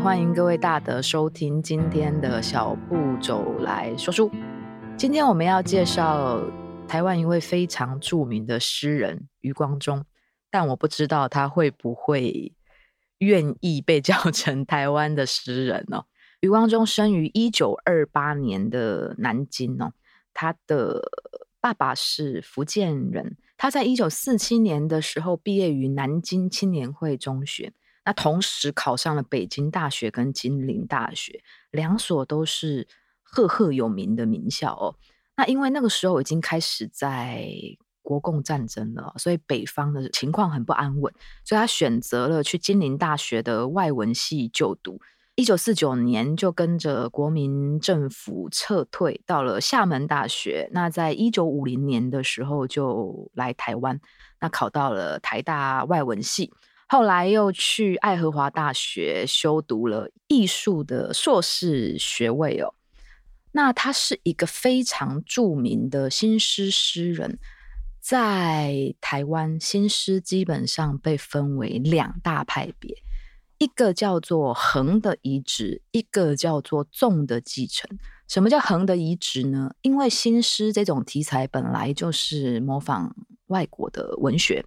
[0.00, 4.30] 欢迎各位大德收听今天的小步走来说书。
[4.96, 6.40] 今天我们要介绍
[6.86, 10.04] 台湾一位非常著名的诗人余光中，
[10.50, 12.54] 但我不知道他会不会
[13.18, 16.06] 愿意被叫成台湾的诗人哦。
[16.40, 19.92] 余光中生于一九二八年的南京哦，
[20.32, 21.02] 他的
[21.60, 27.72] 爸爸是福建人，他在一九四七年的时候毕业于南京青年会中学。
[28.08, 32.88] 那同时考上了北京大学跟金陵大学，两所都是
[33.22, 34.96] 赫赫有名的名校哦。
[35.36, 37.52] 那因为那个时候已经开始在
[38.00, 41.12] 国共战争了，所以北方的情况很不安稳，
[41.44, 44.98] 所以他选择了去金陵大学的外文系就读。
[45.34, 50.70] 一九四九年就跟着国民政府撤退到了厦门大学。
[50.72, 54.00] 那在一九五零年的时候就来台湾，
[54.40, 56.50] 那考到了台大外文系。
[56.88, 62.74] 后来又去爱荷华大学修读了艺术的硕士学位哦。
[63.52, 67.38] 那他是一个非常著名的新诗诗人，
[68.00, 72.96] 在台湾新诗基本上被分为两大派别，
[73.58, 77.98] 一个叫做横的移植，一个叫做纵的继承。
[78.28, 79.72] 什么叫横的移植呢？
[79.82, 83.14] 因为新诗这种题材本来就是模仿
[83.48, 84.64] 外国的文学。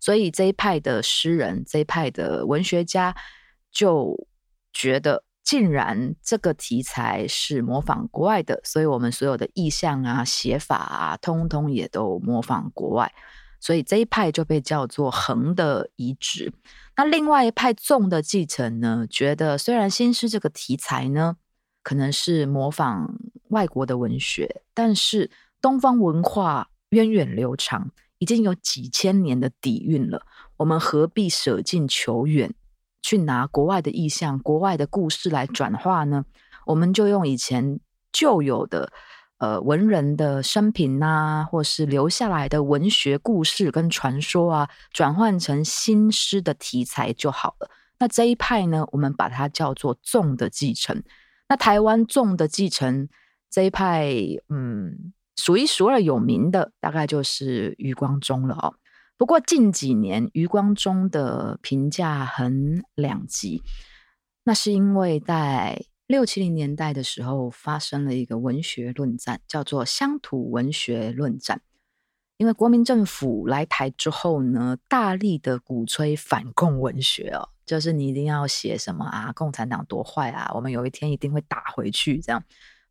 [0.00, 3.14] 所以这一派的诗人，这一派的文学家
[3.70, 4.26] 就
[4.72, 13.12] 觉得，竟然这个题材是模仿国外的，所以我们所有的意象啊、写法啊，通通也都模仿国外。
[13.60, 16.50] 所以这一派就被叫做横的移植。
[16.96, 21.36] 那另外一派纵的继承呢，觉得虽然新诗这个题材呢，
[21.82, 23.14] 可能是模仿
[23.50, 27.90] 外国的文学，但是东方文化源远流长。
[28.20, 30.26] 已经有几千年的底蕴了，
[30.58, 32.54] 我们何必舍近求远，
[33.00, 36.26] 去拿国外的意象、国外的故事来转化呢？
[36.66, 37.80] 我们就用以前
[38.12, 38.92] 旧有的
[39.38, 47.70] 呃文人的生平呐、啊，或是留下来的文学故事跟传说啊，转换成新诗的题材就好了。
[47.98, 51.02] 那这一派呢，我们把它叫做纵的继承。
[51.48, 53.08] 那台湾纵的继承
[53.50, 54.12] 这一派，
[54.50, 55.14] 嗯。
[55.40, 58.74] 数一数二有名的，大概就是余光中了哦。
[59.16, 63.62] 不过近几年，余光中的评价很两极。
[64.44, 71.62] 那是因为在六七零年代的时候，发生了一个文学论战，叫做乡土文学论战。
[72.36, 82.42] 因为国民政府来台之后呢，大力的鼓吹反共文学哦，就是你一定要写什么啊，共产党多坏啊，我们有一天一定会打回去，这样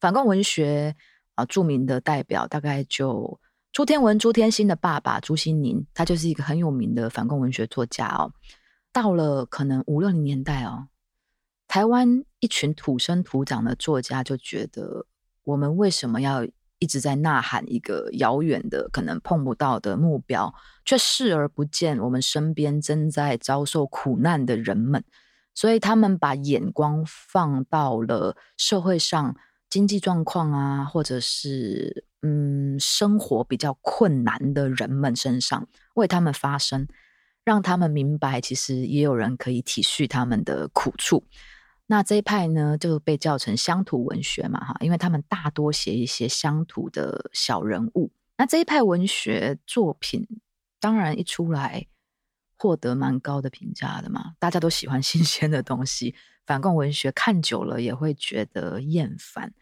[0.00, 0.96] 反共文学。
[1.38, 3.38] 啊，著名的代表大概就
[3.70, 8.32] 朱天文、朱天心的爸爸朱西宁，他就是一个很有名的反共文学作家哦。
[8.92, 10.88] 到了可能五六零年代哦，
[11.68, 15.06] 台湾一群土生土长的作家就觉得，
[15.44, 16.44] 我们为什么要
[16.80, 20.52] 一直在呐喊一个遥远的、可能碰不到的目标，
[20.84, 25.04] 却视而不见我们身边正在遭受苦难的人们？
[25.54, 29.36] 所以他们把眼光放到了社会上。
[29.70, 36.88] 经济状况啊，或者是嗯，生活比较困难的人们身上，为他们发声，
[37.44, 41.24] 让他们明白，其实也有人可以体恤他们的苦处。
[41.86, 48.10] 那这一派呢，就被叫成乡土文学嘛，哈，因为他们大多写一些乡土的小人物。
[48.36, 50.26] 那这一派文学作品，
[50.80, 51.86] 当然一出来，
[52.58, 56.14] 获得蛮高的评价的嘛，大家都喜欢新鲜的东西。
[56.44, 59.52] 反共文学看久了也会觉得厌烦，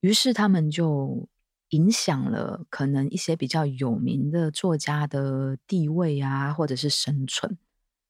[0.00, 1.28] 于是他们就
[1.68, 7.58] 影响了可能一些比较有名的作家的地位啊，或者是生存。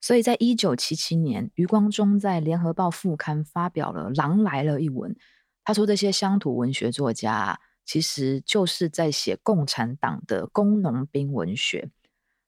[0.00, 5.16] 所以在一九七七年，余光中在《联合报》副刊发表了《狼来了》一文，
[5.64, 11.90] 他说这些乡土文学作家其实就是在写共产党的工农兵文学。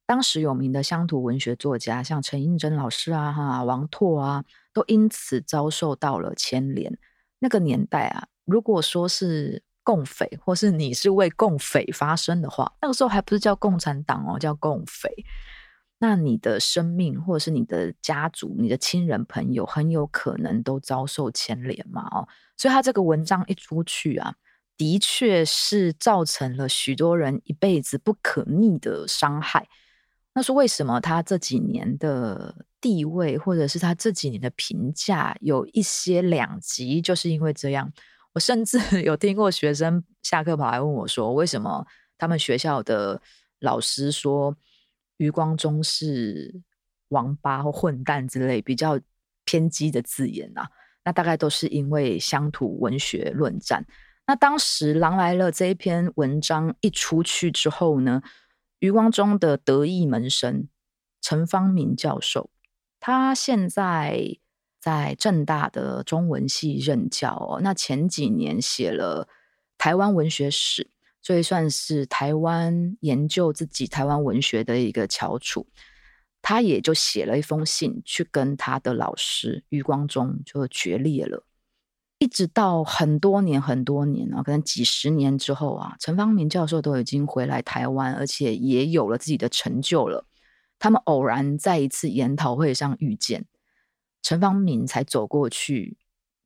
[0.07, 6.97] 当时有名的乡土文学作家，像陈映真老师啊、哈王拓啊，都因此遭受到了牵连。
[7.41, 15.11] 那个年代啊，如果说是共匪，或是你是为共匪发声的话，那个时候还不是叫共产党哦，叫共匪。
[15.99, 22.29] 那你的生命，或者是你的家族、你的亲人朋友，很有可能都遭受牵连嘛哦。
[22.57, 24.35] 所以他这个文章一出去啊，
[24.77, 29.67] 的确是造成了许多人一辈子不可逆的伤害。
[30.37, 37.91] 那是为什么他这几年的地位，或者是他这几年的评价有一些两极，就是因为这样。
[38.35, 41.87] 我甚至有听过学生下课跑来问我说，为什么
[42.19, 43.19] 他们学校的
[43.61, 44.55] 老师说
[45.17, 46.61] 余光中是
[47.09, 49.01] 王八或混蛋之类比较
[49.47, 50.69] 偏激的字眼啊？
[51.03, 53.87] 那大概都是因为乡土文学论战。
[54.27, 58.21] 那当时《狼来了》这一篇文章一出去之后呢，
[58.87, 60.69] 余光中的得意门生
[61.21, 62.51] 陈方明教授，
[63.01, 64.39] 他现在
[64.81, 67.61] 在政大的中文系任教哦。
[67.61, 69.29] 那前几年写了
[69.77, 70.89] 台湾文学史，
[71.21, 75.67] 所以算是台湾研究自己台湾文学的一个翘楚。
[76.41, 81.45] 他也就写了一封信去跟他的老师余光中就决裂了。
[82.19, 90.25] 一直到很多年很多年啊，可能几十年之后啊，陈方明教授都已经回来台湾，而且也有了自己的成就了。
[90.79, 93.45] 他们偶然在一次研讨会上遇见，
[94.23, 95.99] 陈方明才走过去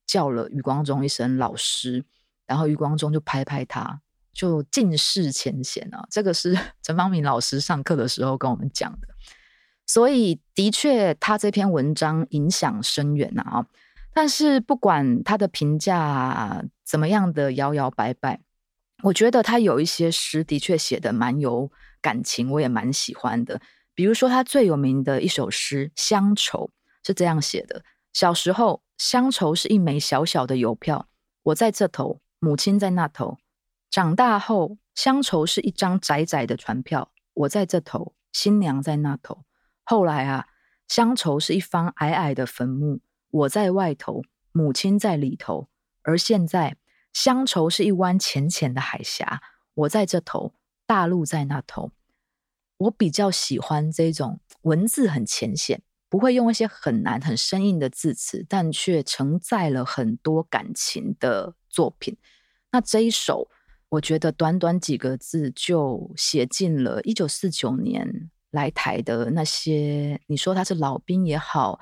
[0.06, 2.05] 叫了余光中一声老师，
[2.46, 4.00] 然后余光中就拍拍他，
[4.32, 6.05] 就尽释前嫌啊。
[6.11, 9.08] 这个是 陈方明老师上课的时候跟我们讲的，
[9.87, 13.66] 所以的确他这篇文章影响深远啊。
[14.12, 18.41] 但是不管他的评价怎么样的摇摇摆摆，
[19.05, 21.71] 我觉得他有一些诗的确写得蛮有
[22.03, 23.61] 感情，我也蛮喜欢的。
[23.95, 26.71] 比如说他最有名的一首诗《乡愁》
[27.07, 31.09] 是这样写的：小时候，乡愁是一枚小小的邮票，
[31.43, 33.39] 我在这头，母亲在那头；
[33.91, 39.45] 长大后，乡愁是一张窄窄的船票，我在这头，新娘在那头。
[39.85, 40.47] 后来啊，
[40.89, 43.01] 乡愁是一方矮矮的坟墓。
[43.31, 44.23] 我在外头，
[44.53, 45.69] 母亲在里头，
[46.03, 46.77] 而现在
[47.12, 49.41] 乡愁是一湾浅浅的海峡。
[49.75, 50.53] 我在这头，
[50.87, 51.93] 大陆在那头。
[52.79, 62.17] 我比较喜欢这种文字很浅显，不会用一些很难、很生硬的字词，但却承载了很多感情的作品。
[62.73, 63.49] 那这一首，
[63.91, 71.79] 我觉得短短几个字就写进了一九四九年来台的那些，你说他是老兵也好。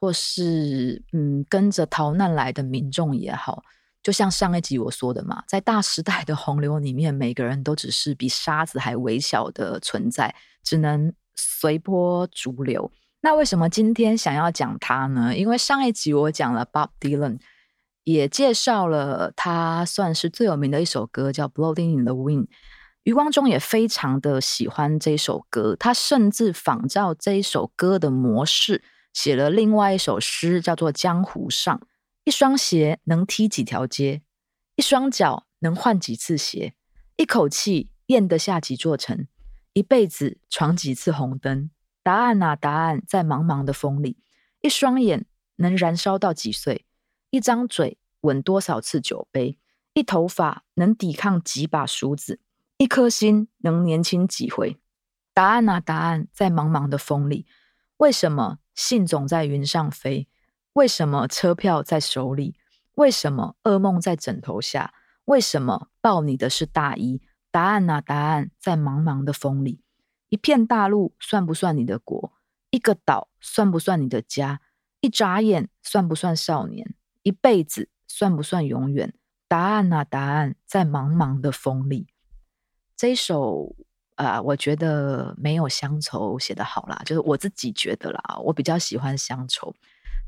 [0.00, 3.62] 或是嗯，跟着逃难来的民众也好，
[4.02, 12.90] 就像上一集我说的嘛，在大时代的洪流里面，每个人都只是比沙子还微小的存在，只能随波逐流。
[13.20, 15.36] 那为什么今天想要讲他呢？
[15.36, 17.38] 因为上一集我讲了 Bob Dylan，
[18.04, 22.44] 也介绍了他算是最有名的一首歌，叫《Blowing in the Wind》。
[23.02, 28.82] 余光中也非常的喜欢这首歌，他甚至仿照这一首歌的模式。
[29.12, 31.76] 写了另外一首诗，叫做《江湖上》。
[32.24, 34.22] 一双鞋能踢几条街，
[34.76, 36.74] 一双脚能换几次鞋，
[37.16, 39.26] 一口气咽得下几座城，
[39.72, 41.70] 一辈子闯几次红灯。
[42.02, 44.18] 答案啊，答案在茫茫的风里。
[44.60, 45.26] 一双眼
[45.56, 46.86] 能燃烧到几岁，
[47.30, 49.58] 一张嘴吻多少次酒杯，
[49.94, 52.40] 一头发能抵抗几把梳子，
[52.76, 54.78] 一颗心能年轻几回。
[55.32, 57.46] 答案啊，答案在茫茫的风里。
[57.96, 58.58] 为什么？
[58.74, 60.28] 信总在云上飞，
[60.74, 62.56] 为什么车票在手里？
[62.94, 64.94] 为什么噩梦在枕头下？
[65.24, 67.22] 为什么抱你的是大衣？
[67.50, 69.82] 答案啊，答案在茫茫的风里。
[70.28, 72.32] 一片大陆算不算你的国？
[72.70, 74.60] 一个岛算不算你的家？
[75.00, 76.94] 一眨眼算不算少年？
[77.22, 79.14] 一辈子算不算永远？
[79.48, 82.06] 答案啊，答案在茫茫的风里。
[82.96, 83.74] 这首。
[84.20, 89.74] 啊、我觉得没有乡愁写得好啦，就是我自己觉得啦，我比较喜欢乡愁，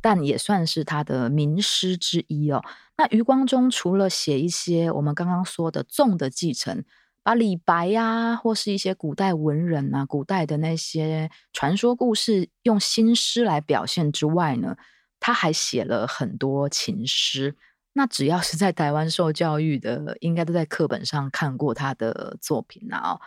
[0.00, 2.62] 但也算是他的名诗之一哦。
[2.96, 6.84] 那余光中除了写一些我们刚刚说的纵的继承，
[7.22, 14.76] 把李白呀、或是一些古代文人啊，古代的那些传说故事用新诗来表现之外呢，
[15.20, 17.56] 他还写了很多情诗。
[17.92, 23.20] 那只要是在台湾受教育的，应该都在课本上看过他的作品啊。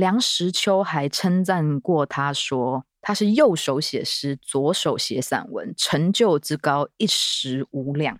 [0.00, 8.18] 梁实秋还称赞过他说：“他是右手写诗，左手写散文，成就之高一时无两。”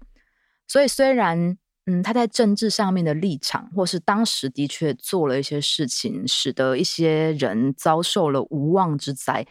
[0.68, 1.56] 所以，虽然
[1.86, 9.46] 嗯，他在政治上面的立场，或是当时的确做了一些事情，使得一些人遭受了无妄之灾，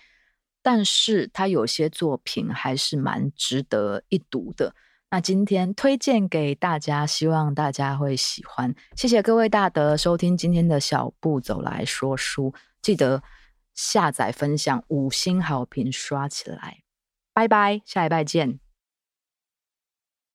[0.62, 4.76] 但是他有些作品还是蛮值得一读的。
[5.12, 8.76] 那今天推荐给大家，希望大家会喜欢。
[8.96, 13.24] 谢谢各位大德收听今天的小步走来说书，记得
[13.74, 16.84] 下载、分享、五星好评刷起来。
[17.34, 18.69] 拜拜，下一拜见。